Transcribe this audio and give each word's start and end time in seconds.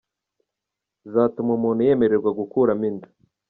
zatuma 1.11 1.51
umuntu 1.53 1.81
yemererwa 1.87 2.29
gukuramo 2.39 2.83
inda 2.89 3.07